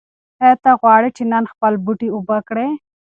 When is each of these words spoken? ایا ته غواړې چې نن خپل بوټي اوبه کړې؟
ایا 0.43 0.55
ته 0.63 0.71
غواړې 0.81 1.09
چې 1.17 1.23
نن 1.31 1.43
خپل 1.53 1.73
بوټي 1.83 2.07
اوبه 2.11 2.37
کړې؟ 2.47 2.67